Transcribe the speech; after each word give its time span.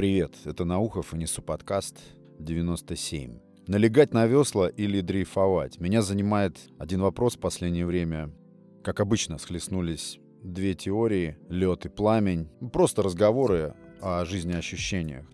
Привет, 0.00 0.32
это 0.46 0.64
Наухов 0.64 1.12
и 1.12 1.18
Несу 1.18 1.42
подкаст 1.42 1.98
97. 2.38 3.38
Налегать 3.66 4.14
на 4.14 4.24
весла 4.24 4.70
или 4.70 5.02
дрейфовать? 5.02 5.78
Меня 5.78 6.00
занимает 6.00 6.56
один 6.78 7.02
вопрос 7.02 7.36
в 7.36 7.40
последнее 7.40 7.84
время. 7.84 8.30
Как 8.82 9.00
обычно, 9.00 9.36
схлестнулись 9.36 10.18
две 10.42 10.72
теории— 10.72 11.36
лед 11.50 11.84
и 11.84 11.90
пламень. 11.90 12.48
Просто 12.72 13.02
разговоры 13.02 13.74
о 14.00 14.24
жизнеощущениях. 14.24 15.26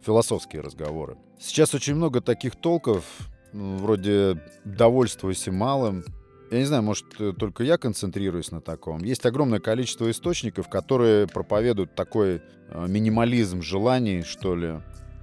Философские 0.00 0.62
разговоры. 0.62 1.18
Сейчас 1.38 1.74
очень 1.74 1.94
много 1.94 2.22
таких 2.22 2.56
толков, 2.56 3.04
вроде 3.52 4.40
«довольствуйся 4.64 5.52
малым», 5.52 6.02
я 6.50 6.58
не 6.58 6.64
знаю, 6.64 6.82
может, 6.82 7.06
э, 7.18 7.32
только 7.38 7.64
я 7.64 7.78
концентрируюсь 7.78 8.50
на 8.50 8.60
таком. 8.60 9.02
Есть 9.02 9.24
огромное 9.26 9.60
количество 9.60 10.10
источников, 10.10 10.68
которые 10.68 11.26
проповедуют 11.26 11.94
такой 11.94 12.42
э, 12.68 12.86
минимализм 12.88 13.62
желаний, 13.62 14.22
что 14.22 14.54
ли. 14.54 14.80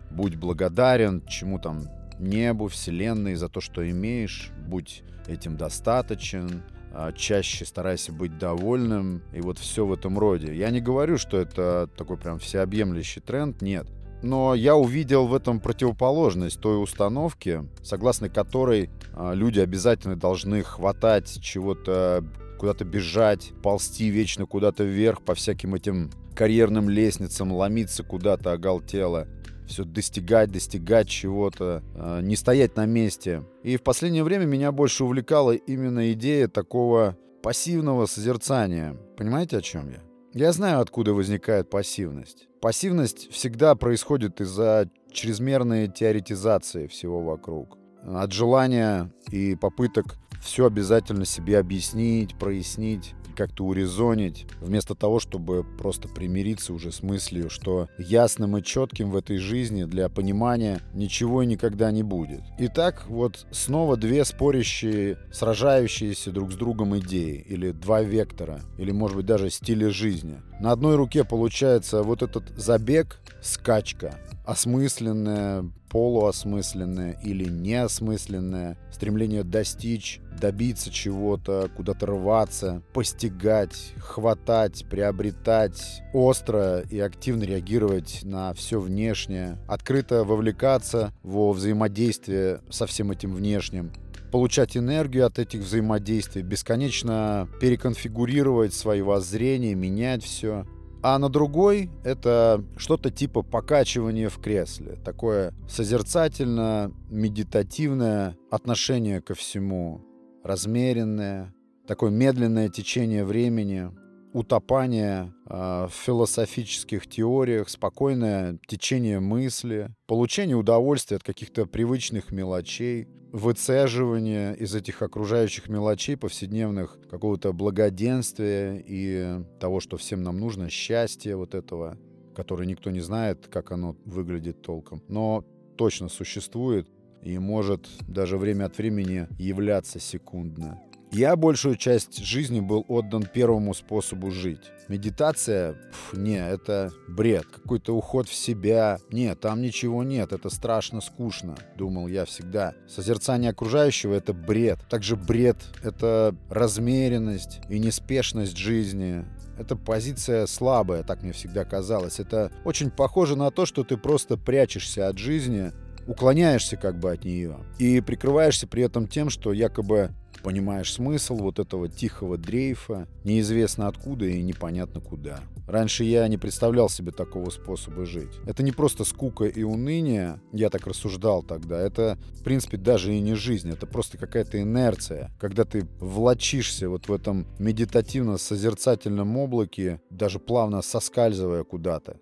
Будь 0.09 0.35
благодарен 0.35 1.25
чему 1.27 1.59
там 1.59 1.83
небу, 2.19 2.67
вселенной 2.67 3.35
за 3.35 3.49
то, 3.49 3.61
что 3.61 3.89
имеешь. 3.89 4.51
Будь 4.67 5.03
этим 5.27 5.57
достаточен. 5.57 6.63
А 6.93 7.13
чаще 7.13 7.65
старайся 7.65 8.11
быть 8.11 8.37
довольным. 8.37 9.21
И 9.33 9.39
вот 9.41 9.57
все 9.57 9.85
в 9.85 9.93
этом 9.93 10.19
роде. 10.19 10.53
Я 10.53 10.69
не 10.71 10.81
говорю, 10.81 11.17
что 11.17 11.37
это 11.37 11.89
такой 11.97 12.17
прям 12.17 12.39
всеобъемлющий 12.39 13.21
тренд. 13.21 13.61
Нет. 13.61 13.87
Но 14.21 14.53
я 14.53 14.75
увидел 14.75 15.27
в 15.27 15.33
этом 15.33 15.59
противоположность 15.59 16.59
той 16.59 16.81
установке, 16.81 17.65
согласно 17.81 18.29
которой 18.29 18.89
э, 19.13 19.31
люди 19.33 19.59
обязательно 19.59 20.15
должны 20.15 20.63
хватать 20.63 21.41
чего-то, 21.41 22.23
куда-то 22.59 22.85
бежать, 22.85 23.51
ползти 23.63 24.09
вечно 24.09 24.45
куда-то 24.45 24.83
вверх 24.83 25.21
по 25.23 25.33
всяким 25.33 25.73
этим 25.73 26.11
карьерным 26.35 26.89
лестницам, 26.89 27.51
ломиться 27.51 28.03
куда-то 28.03 28.51
оголтело 28.51 29.27
все 29.71 29.85
достигать, 29.85 30.51
достигать 30.51 31.07
чего-то, 31.07 31.81
э, 31.95 32.19
не 32.21 32.35
стоять 32.35 32.75
на 32.75 32.85
месте. 32.85 33.43
И 33.63 33.77
в 33.77 33.83
последнее 33.83 34.23
время 34.23 34.45
меня 34.45 34.71
больше 34.71 35.03
увлекала 35.03 35.53
именно 35.53 36.11
идея 36.11 36.47
такого 36.47 37.17
пассивного 37.41 38.05
созерцания. 38.05 38.95
Понимаете, 39.17 39.57
о 39.57 39.61
чем 39.61 39.89
я? 39.89 40.01
Я 40.33 40.51
знаю, 40.51 40.81
откуда 40.81 41.13
возникает 41.13 41.69
пассивность. 41.69 42.47
Пассивность 42.61 43.31
всегда 43.31 43.73
происходит 43.73 44.39
из-за 44.39 44.87
чрезмерной 45.11 45.87
теоретизации 45.87 46.85
всего 46.85 47.19
вокруг. 47.19 47.79
От 48.03 48.31
желания 48.31 49.11
и 49.31 49.55
попыток 49.55 50.17
все 50.43 50.67
обязательно 50.67 51.25
себе 51.25 51.57
объяснить, 51.57 52.37
прояснить 52.37 53.15
как-то 53.41 53.65
урезонить, 53.65 54.45
вместо 54.59 54.93
того, 54.93 55.19
чтобы 55.19 55.63
просто 55.63 56.07
примириться 56.07 56.73
уже 56.73 56.91
с 56.91 57.01
мыслью, 57.01 57.49
что 57.49 57.87
ясным 57.97 58.55
и 58.57 58.61
четким 58.63 59.09
в 59.09 59.15
этой 59.15 59.37
жизни 59.37 59.85
для 59.85 60.09
понимания 60.09 60.79
ничего 60.93 61.41
и 61.41 61.47
никогда 61.47 61.89
не 61.91 62.03
будет. 62.03 62.41
Итак, 62.59 63.05
вот 63.07 63.47
снова 63.49 63.97
две 63.97 64.25
спорящие, 64.25 65.17
сражающиеся 65.33 66.31
друг 66.31 66.51
с 66.51 66.55
другом 66.55 66.95
идеи, 66.99 67.43
или 67.49 67.71
два 67.71 68.03
вектора, 68.03 68.61
или, 68.77 68.91
может 68.91 69.17
быть, 69.17 69.25
даже 69.25 69.49
стиля 69.49 69.89
жизни. 69.89 70.39
На 70.59 70.71
одной 70.71 70.95
руке 70.95 71.23
получается 71.23 72.03
вот 72.03 72.21
этот 72.21 72.43
забег, 72.55 73.19
скачка, 73.41 74.19
осмысленная, 74.45 75.65
полуосмысленное 75.89 77.19
или 77.23 77.45
неосмысленное, 77.45 78.77
стремление 78.91 79.43
достичь, 79.43 80.19
добиться 80.39 80.89
чего-то, 80.89 81.69
куда-то 81.75 82.05
рваться, 82.05 82.81
постигать, 82.93 83.93
хватать, 83.99 84.85
приобретать, 84.89 86.01
остро 86.13 86.79
и 86.79 86.99
активно 86.99 87.43
реагировать 87.43 88.21
на 88.23 88.53
все 88.53 88.79
внешнее, 88.79 89.57
открыто 89.67 90.23
вовлекаться 90.23 91.13
во 91.23 91.51
взаимодействие 91.51 92.61
со 92.69 92.87
всем 92.87 93.11
этим 93.11 93.33
внешним, 93.35 93.91
получать 94.31 94.77
энергию 94.77 95.25
от 95.27 95.39
этих 95.39 95.59
взаимодействий, 95.59 96.41
бесконечно 96.41 97.49
переконфигурировать 97.59 98.73
свои 98.73 99.01
воззрения, 99.01 99.75
менять 99.75 100.23
все. 100.23 100.65
А 101.03 101.17
на 101.17 101.29
другой 101.29 101.89
это 102.03 102.63
что-то 102.77 103.09
типа 103.09 103.41
покачивания 103.41 104.29
в 104.29 104.37
кресле. 104.39 104.99
Такое 105.03 105.51
созерцательно-медитативное 105.67 108.37
отношение 108.51 109.19
ко 109.21 109.33
всему. 109.33 110.01
Размеренное, 110.43 111.55
такое 111.87 112.11
медленное 112.11 112.69
течение 112.69 113.25
времени, 113.25 113.89
утопание 114.33 115.33
э, 115.49 115.87
в 115.87 115.93
философических 115.93 117.07
теориях, 117.07 117.69
спокойное 117.69 118.59
течение 118.67 119.19
мысли, 119.19 119.89
получение 120.07 120.55
удовольствия 120.55 121.17
от 121.17 121.23
каких-то 121.23 121.65
привычных 121.65 122.31
мелочей, 122.31 123.07
выцеживание 123.31 124.55
из 124.55 124.75
этих 124.75 125.01
окружающих 125.01 125.69
мелочей 125.69 126.17
повседневных 126.17 126.97
какого-то 127.09 127.53
благоденствия 127.53 128.83
и 128.85 129.43
того, 129.59 129.79
что 129.79 129.97
всем 129.97 130.23
нам 130.23 130.39
нужно, 130.39 130.69
счастья 130.69 131.35
вот 131.35 131.55
этого, 131.55 131.97
которое 132.35 132.65
никто 132.67 132.91
не 132.91 132.99
знает, 132.99 133.47
как 133.47 133.71
оно 133.71 133.95
выглядит 134.05 134.61
толком, 134.61 135.01
но 135.07 135.45
точно 135.77 136.09
существует 136.09 136.87
и 137.21 137.37
может 137.37 137.87
даже 138.07 138.37
время 138.37 138.65
от 138.65 138.77
времени 138.77 139.27
являться 139.37 139.99
секундно. 139.99 140.81
Я 141.11 141.35
большую 141.35 141.75
часть 141.75 142.23
жизни 142.23 142.61
был 142.61 142.85
отдан 142.87 143.23
первому 143.23 143.73
способу 143.73 144.31
жить. 144.31 144.71
Медитация, 144.87 145.73
пф, 145.73 146.13
не, 146.13 146.37
это 146.37 146.93
бред, 147.09 147.45
какой-то 147.47 147.93
уход 147.93 148.29
в 148.29 148.33
себя. 148.33 148.97
Нет, 149.11 149.41
там 149.41 149.61
ничего 149.61 150.03
нет, 150.03 150.31
это 150.31 150.49
страшно 150.49 151.01
скучно, 151.01 151.57
думал 151.75 152.07
я 152.07 152.23
всегда. 152.23 152.75
Созерцание 152.87 153.51
окружающего— 153.51 154.13
это 154.15 154.31
бред. 154.33 154.79
Также 154.89 155.17
бред— 155.17 155.57
это 155.83 156.33
размеренность 156.49 157.59
и 157.67 157.77
неспешность 157.77 158.55
жизни. 158.55 159.25
Это 159.59 159.75
позиция 159.75 160.47
слабая, 160.47 161.03
так 161.03 161.23
мне 161.23 161.33
всегда 161.33 161.65
казалось. 161.65 162.21
Это 162.21 162.53
очень 162.63 162.89
похоже 162.89 163.35
на 163.35 163.51
то, 163.51 163.65
что 163.65 163.83
ты 163.83 163.97
просто 163.97 164.37
прячешься 164.37 165.09
от 165.09 165.17
жизни, 165.17 165.73
уклоняешься 166.07 166.77
как 166.77 166.97
бы 166.97 167.11
от 167.11 167.25
нее 167.25 167.57
и 167.79 167.99
прикрываешься 167.99 168.65
при 168.65 168.83
этом 168.83 169.07
тем, 169.07 169.29
что 169.29 169.51
якобы 169.51 170.11
понимаешь 170.43 170.93
смысл 170.93 171.37
вот 171.37 171.59
этого 171.59 171.87
тихого 171.87 172.37
дрейфа, 172.37 173.07
неизвестно 173.23 173.87
откуда 173.87 174.25
и 174.25 174.41
непонятно 174.41 175.01
куда. 175.01 175.39
Раньше 175.67 176.03
я 176.03 176.27
не 176.27 176.37
представлял 176.37 176.89
себе 176.89 177.11
такого 177.11 177.49
способа 177.49 178.05
жить. 178.05 178.39
Это 178.45 178.63
не 178.63 178.71
просто 178.71 179.05
скука 179.05 179.45
и 179.45 179.63
уныние, 179.63 180.41
я 180.51 180.69
так 180.69 180.87
рассуждал 180.87 181.43
тогда, 181.43 181.79
это, 181.79 182.17
в 182.33 182.43
принципе, 182.43 182.77
даже 182.77 183.13
и 183.13 183.19
не 183.19 183.35
жизнь, 183.35 183.69
это 183.69 183.85
просто 183.87 184.17
какая-то 184.17 184.61
инерция, 184.61 185.31
когда 185.39 185.63
ты 185.63 185.87
влочишься 185.99 186.89
вот 186.89 187.07
в 187.07 187.13
этом 187.13 187.47
медитативно-созерцательном 187.59 189.37
облаке, 189.37 190.01
даже 190.09 190.39
плавно 190.39 190.81
соскальзывая 190.81 191.63
куда-то. 191.63 192.17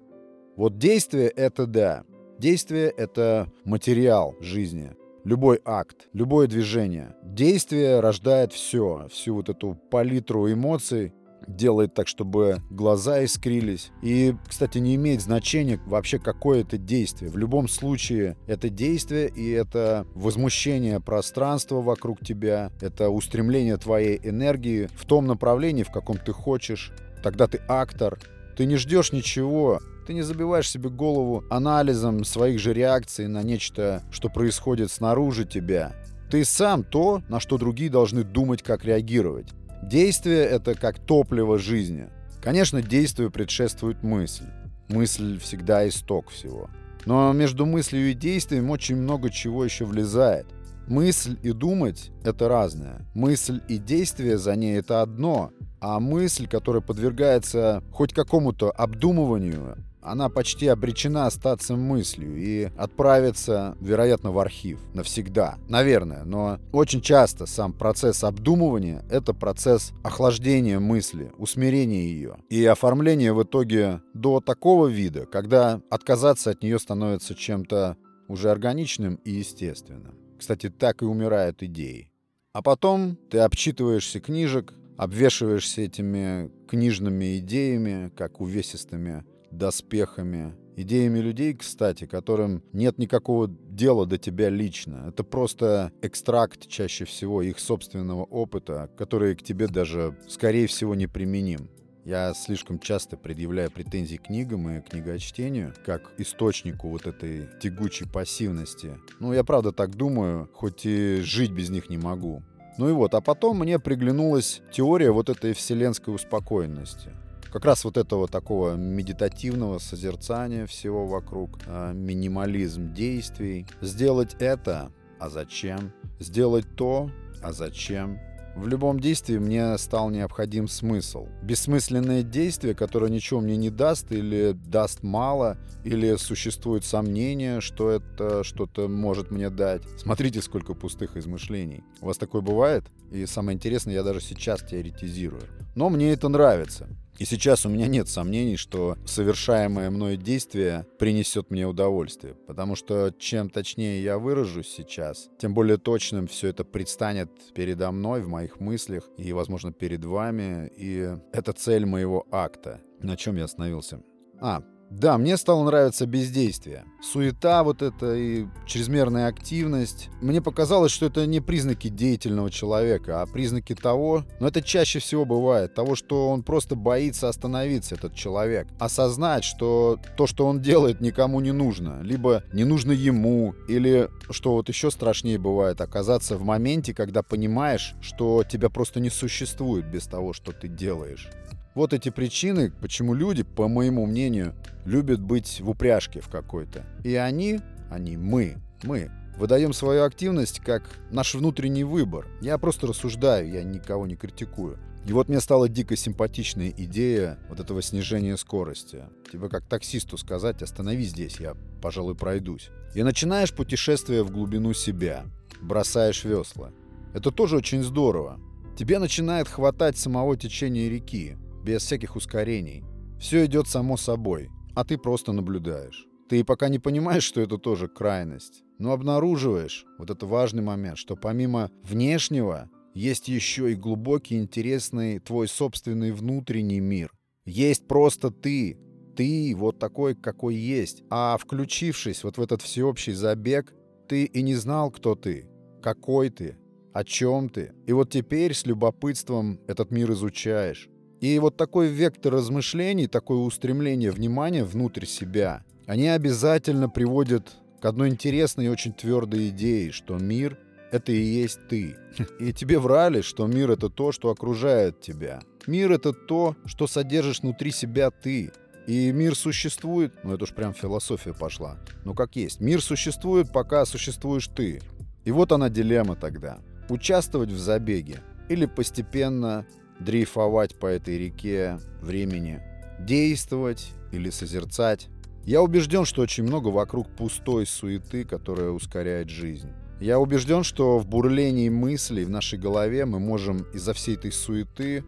Вот 0.56 0.78
действие— 0.78 1.30
это 1.36 1.66
да, 1.66 2.04
Действие— 2.40 2.88
это 2.98 3.52
материал 3.66 4.34
жизни. 4.40 4.92
Любой 5.30 5.62
акт, 5.64 6.08
любое 6.14 6.48
движение. 6.48 7.16
Действие 7.24 8.00
рождает 8.00 8.52
все, 8.52 9.08
всю 9.12 9.36
вот 9.36 9.48
эту 9.48 9.76
палитру 9.92 10.52
эмоций, 10.52 11.14
делает 11.48 11.94
так, 11.94 12.08
чтобы 12.08 12.64
глаза 12.72 13.24
искрились. 13.24 13.92
И, 14.02 14.34
кстати, 14.48 14.80
не 14.80 14.96
имеет 14.96 15.22
значения 15.22 15.80
вообще 15.86 16.18
какое 16.18 16.62
это 16.62 16.80
действие. 16.80 17.30
В 17.30 17.38
любом 17.38 17.68
случае, 17.68 18.38
это 18.48 18.70
действие 18.70 19.30
и 19.30 19.52
это 19.52 20.08
возмущение 20.16 21.00
пространства 21.00 21.80
вокруг 21.80 22.26
тебя, 22.26 22.72
это 22.82 23.12
устремление 23.12 23.78
твоей 23.78 24.20
энергии 24.24 24.90
в 24.96 25.06
том 25.06 25.28
направлении, 25.28 25.84
в 25.84 25.92
каком 25.92 26.18
ты 26.18 26.34
хочешь. 26.34 26.92
Тогда 27.22 27.46
ты 27.46 27.62
актор. 27.68 28.18
Ты 28.60 28.66
не 28.66 28.76
ждешь 28.76 29.14
ничего, 29.14 29.80
ты 30.06 30.14
не 30.14 30.22
забиваешь 30.22 30.70
себе 30.70 30.90
голову 30.90 31.46
анализом 31.50 32.26
своих 32.26 32.60
же 32.60 32.74
реакций 32.74 33.30
на 33.30 33.42
нечто, 33.42 34.04
что 34.12 34.28
происходит 34.28 34.92
снаружи 34.92 35.46
тебя. 35.46 35.94
Ты 36.30 36.44
сам 36.44 36.84
то, 36.84 37.24
на 37.30 37.40
что 37.40 37.58
другие 37.58 37.90
должны 37.90 38.26
думать, 38.26 38.62
как 38.62 38.84
реагировать. 38.84 39.48
Действие— 39.82 40.44
это 40.44 40.76
как 40.76 41.00
топливо 41.00 41.58
жизни. 41.58 42.10
Конечно, 42.44 42.82
действию 42.82 43.32
предшествует 43.32 44.04
мысль. 44.04 44.48
Мысль 44.90 45.40
всегда 45.40 45.88
исток 45.88 46.30
всего. 46.30 46.70
Но 47.06 47.32
между 47.32 47.66
мыслью 47.66 48.12
и 48.12 48.14
действием 48.14 48.72
очень 48.72 48.98
много 48.98 49.30
чего 49.30 49.64
еще 49.64 49.86
влезает. 49.86 50.48
Мысль 50.86 51.38
и 51.44 51.54
думать— 51.54 52.12
это 52.26 52.50
разное. 52.50 53.08
Мысль 53.14 53.62
и 53.70 53.78
действие 53.78 54.38
за 54.38 54.58
ней— 54.58 54.76
это 54.80 55.02
одно. 55.02 55.54
А 55.82 56.00
мысль, 56.00 56.48
которая 56.48 56.82
подвергается 56.82 57.84
хоть 57.92 58.14
какому-то 58.14 58.70
обдумыванию, 58.72 59.78
она 60.02 60.30
почти 60.30 60.68
обречена 60.68 61.28
остаться 61.28 61.76
мыслью 61.76 62.38
и 62.38 62.70
отправиться, 62.78 63.76
вероятно, 63.80 64.32
в 64.32 64.40
архив 64.40 64.80
навсегда. 64.94 65.58
Наверное, 65.68 66.24
но 66.24 66.60
очень 66.72 67.02
часто 67.02 67.46
сам 67.46 67.74
процесс 67.74 68.24
обдумывания— 68.24 69.04
это 69.10 69.34
процесс 69.34 69.92
охлаждения 70.04 70.80
мысли, 70.80 71.32
усмирения 71.38 72.04
ее 72.04 72.38
и 72.50 72.66
оформления 72.66 73.34
в 73.34 73.44
итоге 73.44 74.02
до 74.14 74.40
такого 74.40 74.88
вида, 74.88 75.26
когда 75.26 75.82
отказаться 75.90 76.52
от 76.52 76.64
нее 76.64 76.80
становится 76.80 77.36
чем-то 77.36 77.98
уже 78.28 78.52
органичным 78.52 79.16
и 79.26 79.32
естественным. 79.32 80.16
Кстати, 80.38 80.70
так 80.70 81.02
и 81.02 81.06
умирают 81.06 81.62
идеи. 81.64 82.12
А 82.54 82.62
потом 82.62 83.18
ты 83.30 83.40
обчитываешься 83.40 84.20
книжек, 84.20 84.74
обвешиваешься 85.00 85.82
этими 85.84 86.52
книжными 86.68 87.40
идеями, 87.40 88.12
как 88.18 88.42
увесистыми 88.42 89.24
доспехами, 89.50 90.54
идеями 90.76 91.20
людей, 91.20 91.54
кстати, 91.54 92.06
которым 92.06 92.62
нет 92.74 92.98
никакого 92.98 93.48
дела 93.48 94.06
до 94.06 94.18
тебя 94.18 94.50
лично. 94.50 95.06
Это 95.08 95.24
просто 95.24 95.94
экстракт 96.02 96.68
чаще 96.68 97.06
всего 97.06 97.42
их 97.42 97.60
собственного 97.60 98.26
опыта, 98.26 98.92
который 98.98 99.38
к 99.38 99.42
тебе 99.42 99.68
даже, 99.68 100.18
скорее 100.28 100.68
всего, 100.68 100.96
не 100.96 101.08
применим. 101.08 101.70
Я 102.04 102.34
слишком 102.34 102.80
часто 102.80 103.16
предъявляю 103.16 103.72
претензии 103.72 104.18
книгам 104.18 104.70
и 104.70 104.82
книгочтению, 104.82 105.74
как 105.86 106.12
источнику 106.18 106.90
вот 106.90 107.08
этой 107.08 107.48
тягучей 107.62 108.06
пассивности. 108.06 108.98
Ну, 109.20 109.32
я 109.32 109.46
правда 109.46 109.72
так 109.72 109.96
думаю, 109.96 110.50
хоть 110.54 110.86
и 110.86 111.22
жить 111.22 111.52
без 111.52 111.70
них 111.70 111.90
не 111.90 111.98
могу. 111.98 112.44
Ну 112.80 112.88
и 112.88 112.94
вот, 112.94 113.14
а 113.14 113.20
потом 113.20 113.60
мне 113.60 113.78
приглянулась 113.78 114.62
теория 114.72 115.12
вот 115.12 115.28
этой 115.28 115.52
вселенской 115.52 116.16
успокоенности 116.16 117.10
как 117.52 117.66
раз 117.66 117.84
вот 117.84 117.98
этого 117.98 118.30
такого 118.30 118.76
медитативного 118.76 119.80
созерцания 119.80 120.66
всего 120.66 121.06
вокруг, 121.06 121.60
а, 121.68 121.92
минимализм 121.92 122.94
действий. 122.94 123.68
Сделать 123.82 124.38
это, 124.40 124.94
а 125.20 125.30
зачем? 125.30 125.92
Сделать 126.20 126.68
то, 126.78 127.12
а 127.44 127.52
зачем? 127.52 128.18
В 128.56 128.68
любом 128.68 129.00
действии 129.00 129.38
мне 129.38 129.78
стал 129.78 130.10
необходим 130.10 130.68
смысл. 130.68 131.28
Бессмысленное 131.42 132.24
действие, 132.24 132.76
которое 132.76 133.10
ничего 133.10 133.40
мне 133.40 133.56
не 133.58 133.70
даст 133.70 134.12
или 134.12 134.52
даст 134.54 135.04
мало, 135.04 135.58
или 135.84 136.16
существует 136.18 136.84
сомнение, 136.84 137.62
что 137.62 137.90
это 137.92 138.44
что-то 138.44 138.88
может 138.88 139.32
мне 139.32 139.50
дать. 139.50 139.84
Смотрите, 139.98 140.42
сколько 140.42 140.74
пустых 140.74 141.16
измышлений. 141.16 141.84
У 142.02 142.08
вас 142.08 142.18
такое 142.18 142.42
бывает? 142.42 142.84
И 143.12 143.26
самое 143.26 143.56
интересное, 143.56 143.94
я 143.94 144.04
даже 144.04 144.22
сейчас 144.22 144.62
теоретизирую. 144.62 145.44
Но 145.76 145.90
мне 145.90 146.12
это 146.12 146.28
нравится. 146.30 146.88
И 147.20 147.26
сейчас 147.26 147.66
у 147.66 147.70
меня 147.70 147.88
нет 147.88 148.08
сомнений, 148.08 148.56
что 148.56 148.98
совершаемое 149.06 149.90
мной 149.90 150.16
действие 150.16 150.88
принесет 150.98 151.52
мне 151.52 151.68
удовольствие. 151.68 152.36
Потому 152.48 152.78
что 152.78 153.14
чем 153.20 153.50
точнее 153.50 154.02
я 154.02 154.18
выражусь 154.18 154.70
сейчас, 154.70 155.30
тем 155.38 155.54
более 155.54 155.78
точным 155.78 156.28
все 156.28 156.48
это 156.48 156.64
предстанет 156.64 157.30
передо 157.54 157.92
мной 157.92 158.22
в 158.22 158.30
моих 158.30 158.62
мыслях 158.62 159.04
и, 159.18 159.34
возможно, 159.34 159.74
перед 159.74 160.06
вами. 160.06 160.72
И 160.78 161.10
это 161.34 161.52
цель 161.52 161.86
моего 161.86 162.26
акта. 162.32 162.80
На 163.02 163.18
чем 163.18 163.36
я 163.36 163.44
остановился? 163.44 164.02
А, 164.40 164.64
да, 164.90 165.18
мне 165.20 165.38
стало 165.38 165.64
нравиться 165.66 166.08
бездействие. 166.08 166.84
Суета 167.02 167.64
вот 167.64 167.84
эта 167.84 168.16
и 168.16 168.48
чрезмерная 168.66 169.28
активность. 169.28 170.10
Мне 170.20 170.42
показалось, 170.42 170.92
что 170.92 171.06
это 171.06 171.28
не 171.28 171.42
признаки 171.42 171.90
деятельного 171.90 172.50
человека, 172.50 173.22
а 173.22 173.28
признаки 173.28 173.76
того, 173.76 174.24
но 174.40 174.48
это 174.48 174.64
чаще 174.64 174.98
всего 175.00 175.26
бывает, 175.26 175.76
того, 175.76 175.96
что 175.96 176.30
он 176.30 176.42
просто 176.42 176.76
боится 176.76 177.30
остановиться, 177.30 177.96
этот 177.96 178.16
человек. 178.16 178.68
Осознать, 178.80 179.44
что 179.44 180.00
то, 180.18 180.26
что 180.26 180.48
он 180.48 180.60
делает, 180.60 181.02
никому 181.02 181.40
не 181.40 181.52
нужно. 181.52 182.02
Либо 182.02 182.44
не 182.52 182.64
нужно 182.64 182.92
ему, 182.92 183.54
или, 183.68 184.10
что 184.32 184.54
вот 184.54 184.70
еще 184.70 184.90
страшнее 184.90 185.38
бывает, 185.38 185.82
оказаться 185.82 186.36
в 186.36 186.44
моменте, 186.44 186.96
когда 186.96 187.22
понимаешь, 187.22 187.94
что 188.02 188.44
тебя 188.44 188.70
просто 188.70 189.00
не 189.00 189.12
существует 189.12 189.86
без 189.86 190.08
того, 190.08 190.34
что 190.34 190.52
ты 190.52 190.68
делаешь. 190.68 191.30
Вот 191.76 191.94
эти 191.94 192.10
причины, 192.10 192.72
почему 192.82 193.14
люди, 193.14 193.44
по 193.44 193.68
моему 193.68 194.06
мнению, 194.06 194.56
любят 194.86 195.22
быть 195.22 195.62
в 195.62 195.70
упряжке 195.70 196.20
в 196.20 196.28
какой-то. 196.28 196.84
И 197.04 197.14
они, 197.16 197.60
они, 197.92 198.18
мы, 198.18 198.58
мы, 198.84 199.12
выдаем 199.38 199.72
свою 199.74 200.04
активность 200.04 200.60
как 200.60 200.84
наш 201.12 201.36
внутренний 201.36 201.84
выбор. 201.84 202.28
Я 202.42 202.58
просто 202.58 202.88
рассуждаю, 202.88 203.50
я 203.52 203.64
никого 203.64 204.08
не 204.08 204.16
критикую. 204.16 204.80
И 205.06 205.14
вот 205.14 205.30
мне 205.30 205.40
стала 205.40 205.70
дико 205.70 205.96
симпатичная 205.96 206.74
идея 206.76 207.40
вот 207.50 207.60
этого 207.60 207.82
снижения 207.82 208.36
скорости. 208.36 209.04
Тебе 209.32 209.48
как 209.48 209.66
таксисту 209.66 210.18
сказать, 210.18 210.62
останови 210.62 211.04
здесь, 211.04 211.40
я, 211.40 211.56
пожалуй, 211.82 212.16
пройдусь. 212.16 212.70
И 212.96 213.04
начинаешь 213.04 213.54
путешествие 213.54 214.24
в 214.24 214.32
глубину 214.32 214.74
себя. 214.74 215.24
Бросаешь 215.62 216.26
весла. 216.26 216.72
Это 217.14 217.32
тоже 217.32 217.58
очень 217.58 217.84
здорово. 217.84 218.40
Тебе 218.78 219.00
начинает 219.00 219.48
хватать 219.48 219.98
самого 219.98 220.36
течения 220.36 220.90
реки 220.90 221.38
без 221.64 221.84
всяких 221.84 222.16
ускорений. 222.16 222.84
Все 223.20 223.46
идет 223.46 223.68
само 223.68 223.98
собой, 223.98 224.50
а 224.76 224.84
ты 224.84 224.98
просто 224.98 225.32
наблюдаешь. 225.32 226.06
Ты 226.30 226.44
пока 226.44 226.70
не 226.70 226.80
понимаешь, 226.80 227.24
что 227.24 227.42
это 227.42 227.58
тоже 227.58 227.88
крайность, 227.88 228.64
но 228.78 228.94
обнаруживаешь, 228.94 229.86
вот 229.98 230.10
это 230.10 230.26
важный 230.26 230.62
момент, 230.62 230.98
что 230.98 231.16
помимо 231.16 231.72
внешнего 231.84 232.70
есть 232.94 233.28
еще 233.28 233.72
и 233.72 233.76
глубокий, 233.76 234.38
интересный 234.38 235.20
твой 235.20 235.48
собственный 235.48 236.12
внутренний 236.12 236.80
мир. 236.80 237.12
Есть 237.46 237.88
просто 237.88 238.32
ты, 238.32 238.78
ты 239.16 239.54
вот 239.56 239.80
такой, 239.80 240.16
какой 240.16 240.56
есть. 240.56 241.04
А 241.10 241.38
включившись 241.38 242.24
вот 242.24 242.38
в 242.38 242.42
этот 242.42 242.62
всеобщий 242.62 243.14
забег, 243.14 243.74
ты 244.08 244.26
и 244.26 244.42
не 244.42 244.56
знал, 244.56 244.92
кто 244.92 245.16
ты, 245.16 245.48
какой 245.82 246.30
ты, 246.30 246.58
о 246.94 247.04
чем 247.04 247.50
ты. 247.50 247.74
И 247.86 247.92
вот 247.92 248.12
теперь 248.12 248.54
с 248.54 248.66
любопытством 248.66 249.60
этот 249.68 249.92
мир 249.92 250.12
изучаешь. 250.12 250.90
И 251.22 251.38
вот 251.40 251.58
такой 251.58 251.88
вектор 251.88 252.34
размышлений, 252.34 253.08
такое 253.08 253.40
устремление 253.40 254.12
внимания 254.12 254.64
внутрь 254.64 255.06
себя, 255.06 255.64
они 255.86 256.08
обязательно 256.08 256.90
приводят 256.90 257.58
к 257.82 257.86
одной 257.86 258.10
интересной 258.10 258.66
и 258.66 258.70
очень 258.70 258.94
твердой 258.94 259.50
идее, 259.50 259.92
что 259.92 260.18
мир— 260.18 260.58
это 260.92 261.12
и 261.12 261.22
есть 261.22 261.60
ты. 261.68 261.98
И 262.40 262.54
тебе 262.54 262.80
врали, 262.80 263.22
что 263.22 263.48
мир— 263.48 263.72
это 263.72 263.90
то, 263.90 264.12
что 264.12 264.30
окружает 264.30 265.02
тебя. 265.02 265.42
Мир— 265.68 265.92
это 265.94 266.14
то, 266.14 266.56
что 266.66 266.88
содержишь 266.88 267.42
внутри 267.42 267.72
себя 267.72 268.12
ты. 268.12 268.52
И 268.88 269.12
мир 269.12 269.36
существует, 269.36 270.14
ну 270.24 270.34
это 270.34 270.46
уж 270.46 270.54
прям 270.54 270.74
философия 270.74 271.34
пошла, 271.34 271.78
ну 272.06 272.16
как 272.16 272.36
есть. 272.36 272.60
Мир 272.60 272.82
существует, 272.82 273.52
пока 273.52 273.86
существуешь 273.86 274.48
ты. 274.48 274.82
И 275.26 275.32
вот 275.32 275.52
она 275.52 275.70
дилемма 275.70 276.16
тогда. 276.16 276.60
Участвовать 276.90 277.52
в 277.52 277.60
забеге 277.60 278.22
или 278.48 278.66
постепенно 278.66 279.68
дрейфовать 280.00 280.76
по 280.76 280.88
этой 280.88 281.18
реке 281.18 281.80
времени, 282.02 282.62
действовать 283.00 283.92
или 284.12 284.30
созерцать. 284.30 285.08
Я 285.46 285.62
убежден, 285.62 286.06
что 286.06 286.22
очень 286.22 286.44
много 286.44 286.68
вокруг 286.68 287.08
пустой 287.16 287.66
суеты, 287.66 288.24
которая 288.24 288.70
ускоряет 288.70 289.30
жизнь. 289.30 289.70
Я 290.00 290.20
убежден, 290.20 290.64
что 290.64 290.98
в 290.98 291.08
бурлении 291.08 291.70
мыслей 291.70 292.24
в 292.24 292.30
нашей 292.30 292.58
голове 292.58 293.06
мы 293.06 293.20
можем 293.20 293.64
из-за 293.74 293.94
всей 293.94 294.16
этой 294.16 294.32
суеты 294.32 295.04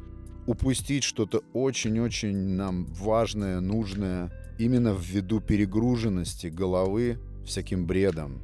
упустить 0.46 1.04
что-то 1.04 1.44
очень-очень 1.54 2.36
нам 2.36 2.86
важное, 2.88 3.62
нужное, 3.62 4.32
именно 4.60 4.96
ввиду 4.98 5.40
перегруженности 5.40 6.48
головы 6.48 7.20
всяким 7.46 7.86
бредом, 7.86 8.42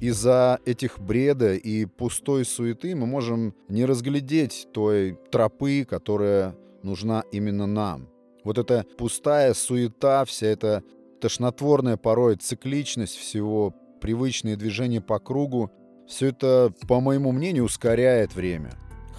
из-за 0.00 0.58
этих 0.64 0.98
бреда 0.98 1.54
и 1.54 1.84
пустой 1.84 2.44
суеты 2.44 2.96
мы 2.96 3.06
можем 3.06 3.54
не 3.68 3.84
разглядеть 3.84 4.68
той 4.72 5.18
тропы, 5.30 5.86
которая 5.88 6.56
нужна 6.82 7.22
именно 7.32 7.66
нам. 7.66 8.08
Вот 8.42 8.56
эта 8.56 8.86
пустая 8.96 9.52
суета, 9.52 10.24
вся 10.24 10.46
эта 10.46 10.82
тошнотворная 11.20 11.98
порой 11.98 12.36
цикличность 12.36 13.16
всего, 13.16 13.74
привычные 14.00 14.56
движения 14.56 15.02
по 15.02 15.18
кругу, 15.18 15.70
все 16.08 16.28
это, 16.28 16.72
по 16.88 17.00
моему 17.00 17.32
мнению, 17.32 17.64
ускоряет 17.64 18.34
время. 18.34 18.70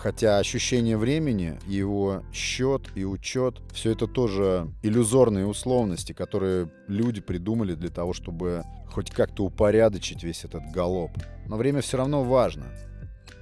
Хотя 0.01 0.39
ощущение 0.39 0.98
времени, 0.98 1.60
его 1.67 2.24
счет 2.34 2.89
и 2.96 3.05
учет, 3.05 3.62
все 3.72 3.91
это 3.91 4.08
тоже 4.08 4.67
иллюзорные 4.81 5.46
условности, 5.46 6.12
которые 6.12 6.72
люди 6.88 7.22
придумали 7.22 7.75
для 7.75 7.89
того, 7.89 8.12
чтобы 8.12 8.63
хоть 8.91 9.12
как-то 9.12 9.46
упорядочить 9.46 10.24
весь 10.24 10.43
этот 10.43 10.63
галоп. 10.72 11.12
Но 11.48 11.55
время 11.55 11.81
все 11.81 11.98
равно 11.98 12.24
важно. 12.24 12.65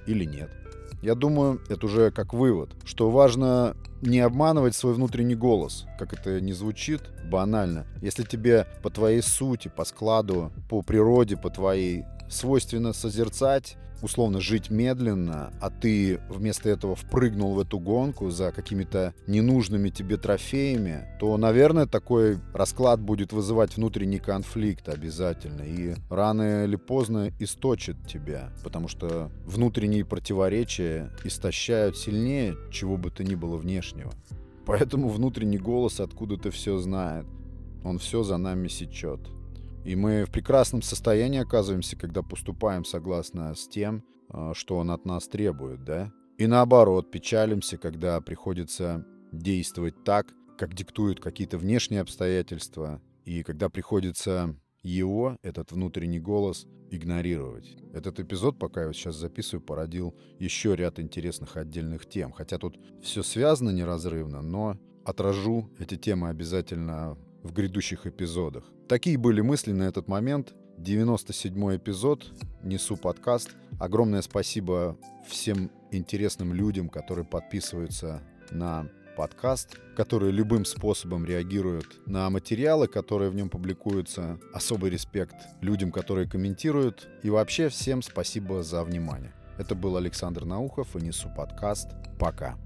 Или 0.06 0.26
нет. 0.26 0.50
Я 1.00 1.14
думаю, 1.14 1.62
это 1.70 1.86
уже 1.86 2.10
как 2.10 2.34
вывод, 2.34 2.76
что 2.84 3.08
важно 3.08 3.74
не 4.02 4.20
обманывать 4.20 4.74
свой 4.74 4.92
внутренний 4.92 5.36
голос, 5.36 5.86
как 5.98 6.12
это 6.12 6.42
не 6.42 6.52
звучит 6.52 7.00
банально. 7.30 7.86
Если 8.02 8.22
тебе 8.22 8.66
по 8.82 8.90
твоей 8.90 9.22
сути, 9.22 9.68
по 9.68 9.86
складу, 9.86 10.52
по 10.68 10.82
природе, 10.82 11.38
по 11.38 11.48
твоей 11.48 12.04
свойственно 12.30 12.92
созерцать 12.92 13.76
условно 14.02 14.40
жить 14.40 14.70
медленно, 14.70 15.52
а 15.60 15.70
ты 15.70 16.20
вместо 16.28 16.68
этого 16.68 16.94
впрыгнул 16.94 17.54
в 17.54 17.60
эту 17.60 17.78
гонку 17.78 18.30
за 18.30 18.52
какими-то 18.52 19.14
ненужными 19.26 19.90
тебе 19.90 20.16
трофеями, 20.16 21.08
то, 21.18 21.36
наверное, 21.36 21.86
такой 21.86 22.38
расклад 22.52 23.00
будет 23.00 23.32
вызывать 23.32 23.76
внутренний 23.76 24.18
конфликт 24.18 24.88
обязательно. 24.88 25.62
И 25.62 25.94
рано 26.08 26.64
или 26.64 26.76
поздно 26.76 27.30
источит 27.38 27.96
тебя, 28.06 28.52
потому 28.62 28.88
что 28.88 29.30
внутренние 29.44 30.04
противоречия 30.04 31.10
истощают 31.24 31.96
сильнее 31.96 32.56
чего 32.70 32.96
бы 32.96 33.10
то 33.10 33.24
ни 33.24 33.34
было 33.34 33.56
внешнего. 33.56 34.12
Поэтому 34.66 35.08
внутренний 35.08 35.58
голос 35.58 36.00
откуда-то 36.00 36.50
все 36.50 36.78
знает. 36.78 37.26
Он 37.82 37.98
все 37.98 38.22
за 38.22 38.36
нами 38.36 38.68
сечет. 38.68 39.20
И 39.84 39.96
мы 39.96 40.24
в 40.24 40.30
прекрасном 40.30 40.82
состоянии 40.82 41.40
оказываемся, 41.40 41.96
когда 41.96 42.22
поступаем 42.22 42.84
согласно 42.84 43.54
с 43.54 43.66
тем, 43.66 44.04
а, 44.28 44.54
что 44.54 44.76
он 44.76 44.90
от 44.90 45.04
нас 45.04 45.26
требует, 45.26 45.84
да? 45.84 46.12
И 46.38 46.46
наоборот, 46.46 47.10
печалимся, 47.10 47.78
когда 47.78 48.20
приходится 48.20 49.04
действовать 49.32 50.04
так, 50.04 50.28
как 50.58 50.74
диктуют 50.74 51.20
какие-то 51.20 51.58
внешние 51.58 52.00
обстоятельства, 52.00 53.00
и 53.24 53.42
когда 53.42 53.68
приходится 53.68 54.54
его, 54.82 55.36
этот 55.42 55.72
внутренний 55.72 56.20
голос, 56.20 56.66
игнорировать. 56.90 57.76
Этот 57.92 58.20
эпизод, 58.20 58.58
пока 58.58 58.80
я 58.80 58.84
его 58.84 58.92
сейчас 58.92 59.16
записываю, 59.16 59.62
породил 59.62 60.14
еще 60.38 60.74
ряд 60.74 60.98
интересных 60.98 61.56
отдельных 61.56 62.08
тем. 62.08 62.32
Хотя 62.32 62.58
тут 62.58 62.78
все 63.02 63.22
связано 63.22 63.70
неразрывно, 63.70 64.42
но 64.42 64.76
отражу 65.04 65.70
эти 65.78 65.96
темы 65.96 66.28
обязательно 66.28 67.16
в 67.42 67.52
грядущих 67.52 68.06
эпизодах. 68.06 68.64
Такие 68.88 69.16
были 69.16 69.40
мысли 69.40 69.72
на 69.72 69.84
этот 69.84 70.08
момент. 70.08 70.54
97 70.78 71.76
эпизод. 71.76 72.32
Несу 72.62 72.96
подкаст. 72.96 73.50
Огромное 73.78 74.22
спасибо 74.22 74.96
всем 75.28 75.70
интересным 75.90 76.54
людям, 76.54 76.88
которые 76.88 77.24
подписываются 77.24 78.22
на 78.50 78.88
подкаст, 79.16 79.76
которые 79.96 80.32
любым 80.32 80.64
способом 80.64 81.26
реагируют 81.26 82.00
на 82.06 82.30
материалы, 82.30 82.86
которые 82.86 83.30
в 83.30 83.34
нем 83.34 83.50
публикуются. 83.50 84.38
Особый 84.54 84.90
респект 84.90 85.36
людям, 85.60 85.92
которые 85.92 86.28
комментируют. 86.28 87.08
И 87.22 87.30
вообще 87.30 87.68
всем 87.68 88.02
спасибо 88.02 88.62
за 88.62 88.82
внимание. 88.82 89.34
Это 89.58 89.74
был 89.74 89.96
Александр 89.98 90.46
Наухов 90.46 90.96
и 90.96 91.00
Несу 91.00 91.28
подкаст. 91.36 91.90
Пока. 92.18 92.56